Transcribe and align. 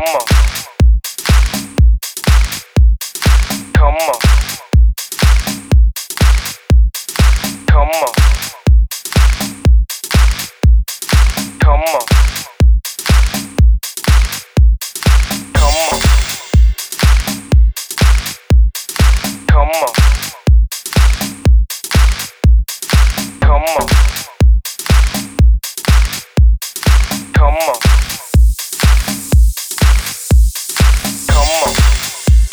Come 0.00 0.16
on. 0.16 0.26
Come 3.74 3.96
on. 3.96 4.29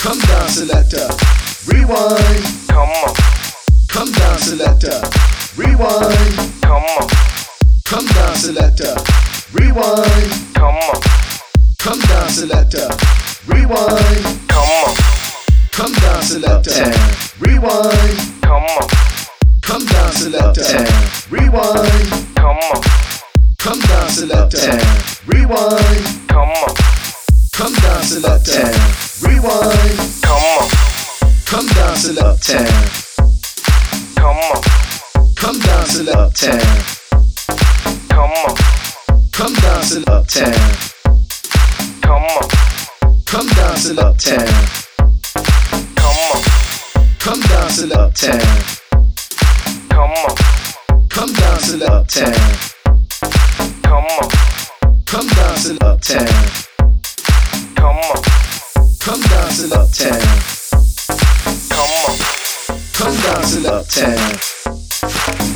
Come 0.07 0.19
down, 0.19 0.47
selector. 0.47 1.05
Rewind. 1.65 2.43
Come 2.69 2.89
on. 2.89 3.13
Come 3.89 4.09
down, 4.13 4.37
selector. 4.37 5.01
Rewind. 5.57 6.61
Come 6.61 6.83
on. 6.95 7.09
Come 7.83 8.05
down, 8.15 8.35
selector. 8.37 8.95
Rewind. 9.51 10.31
Come 10.53 10.77
on. 10.77 11.01
Come 11.77 11.99
down, 11.99 12.29
selector. 12.29 12.87
Rewind. 13.47 14.47
Come 14.47 14.69
on. 14.87 14.95
Come 15.73 15.91
down, 15.95 16.23
selector. 16.23 16.71
Rewind. 17.41 18.41
Come 18.43 18.63
on. 18.63 18.87
Come 19.61 19.85
down, 19.87 20.11
selector. 20.13 20.85
Rewind. 21.29 22.33
Come 22.33 22.57
on. 22.57 22.81
Come 23.57 23.81
down, 23.81 24.09
selector. 24.09 24.79
Rewind. 25.27 26.27
Come 26.29 26.47
on. 26.47 26.96
Come 27.57 27.73
dance 27.73 28.15
in 28.15 28.23
Uptown. 28.23 28.71
Rewind. 29.23 29.97
Come 30.21 30.43
on. 30.43 30.69
Come 31.47 31.65
dance 31.69 32.05
in 32.07 32.17
Uptown. 32.19 32.67
Come 34.15 34.37
on. 34.37 34.61
Come 35.35 35.59
dance 35.61 35.97
in 35.97 36.07
Uptown. 36.07 36.59
Come 38.09 38.29
on. 38.29 38.55
Come 39.31 39.53
dance 39.55 39.95
in 39.95 40.03
Uptown. 40.07 40.53
Come 42.01 42.23
on. 42.25 42.47
Come 43.25 43.47
dance 43.55 43.89
in 43.89 43.97
Uptown. 43.97 44.45
Come 45.95 46.19
on. 46.29 46.43
Come 47.17 47.41
dance 47.41 47.79
in 47.81 47.91
Uptown. 47.91 48.39
Come 49.89 50.11
on. 50.11 50.35
Come 51.09 51.33
dance 51.33 51.73
in 51.73 51.81
Uptown. 51.81 52.33
Come 53.81 54.05
on. 54.05 54.29
Come 55.07 55.27
dance 55.29 55.65
in 55.69 55.77
Uptown. 55.81 56.76
Come 57.87 57.99
on. 57.99 58.21
Come 58.99 59.21
down, 59.21 59.49
selector. 59.49 60.19
Come 61.69 61.93
on. 62.03 62.17
Come 62.93 63.15
down, 63.23 63.43
selector. 63.45 64.15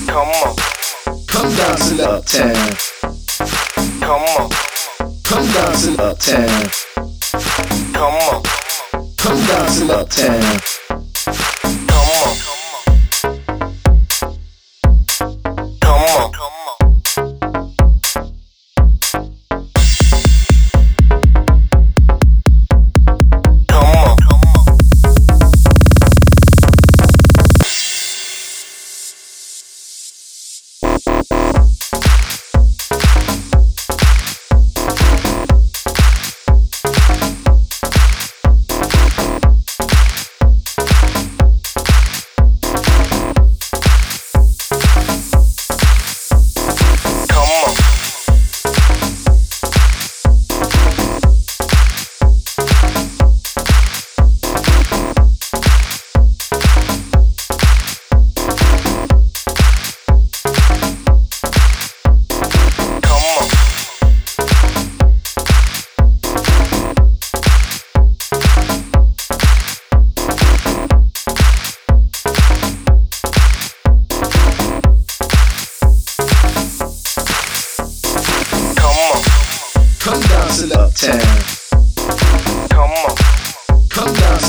Come 0.08 0.30
on. 0.30 0.56
Come 1.28 1.56
down, 1.58 1.78
selector. 1.78 2.54
Come 4.00 4.24
on. 4.24 4.50
Come 5.26 5.52
down, 5.52 5.76
selector. 5.76 6.48
Come 7.92 8.16
on. 8.16 8.44
Come 9.18 9.46
down, 9.48 9.70
selector. 9.70 10.91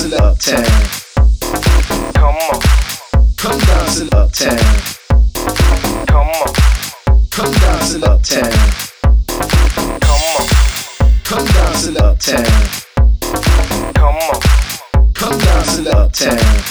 Come 0.03 0.15
on. 2.35 2.61
Come 3.37 3.59
dance 3.61 4.01
to 4.01 4.17
uptown. 4.17 4.59
Come 6.07 6.29
on. 6.29 6.53
Come 7.31 7.53
dance 7.53 7.93
to 7.95 8.11
uptown. 8.11 8.51
Come 10.01 10.23
on. 10.35 10.49
Come 11.23 11.47
dance 11.47 11.87
to 11.87 12.05
uptown. 12.05 12.45
Come 13.95 14.17
on. 14.17 14.41
Come 15.15 15.39
dance 15.39 15.77
to 15.77 15.97
uptown. 15.97 16.62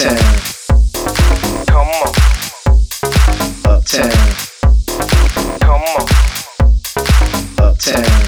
Uptown, 0.00 0.16
come 1.66 1.88
on, 1.88 2.14
uptown, 3.64 4.10
come 5.58 5.82
on, 5.82 6.06
uptown, 7.58 8.27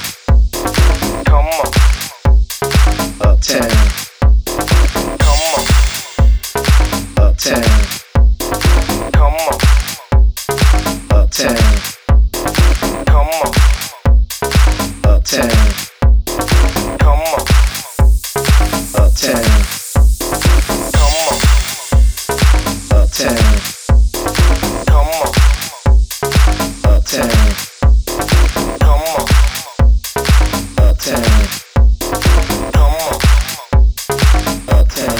tell. 34.90 35.19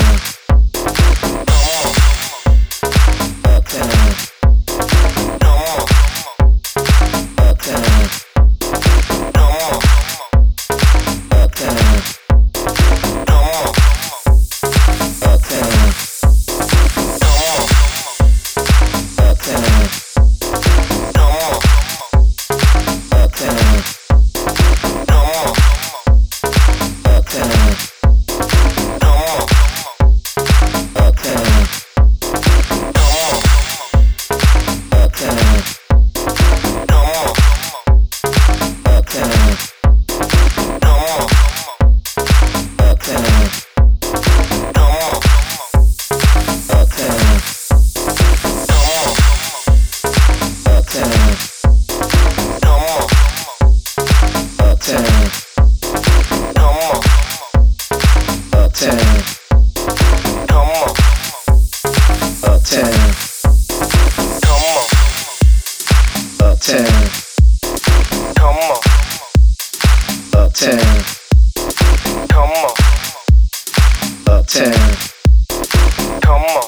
Come 76.31 76.43
on. 76.43 76.62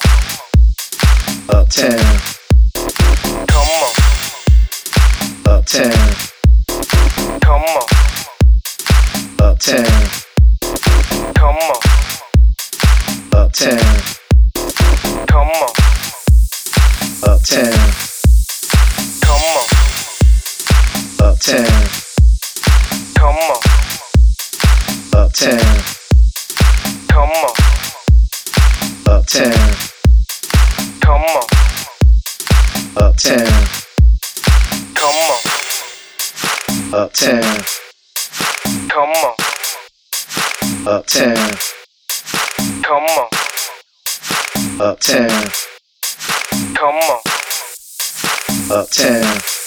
Uptown. 1.49 2.19
Come 3.47 3.73
on. 3.79 3.93
Uptown. 5.47 6.11
Come 7.41 7.63
on. 7.63 7.87
Uptown. 9.39 10.03
Come 11.37 11.61
on. 11.63 11.79
Uptown. 13.33 13.99
Come 15.29 15.53
on. 15.63 15.71
Uptown. 17.23 17.79
Come 19.23 19.47
on. 19.55 19.67
Uptown. 21.21 21.87
Come 23.15 23.39
on. 23.39 23.61
Uptown. 25.15 25.72
Uptown. 29.23 29.77
Come 31.01 31.23
on. 31.23 31.47
Uptown. 32.97 33.67
Come 34.95 35.31
on. 35.31 35.41
Uptown. 36.93 37.57
Come 38.89 39.13
on. 39.23 39.35
Uptown. 40.89 41.51
Come 42.83 43.05
on. 43.05 43.29
Uptown. 44.81 45.51
Come 46.75 46.97
on. 46.97 47.21
Uptown. 48.73 49.62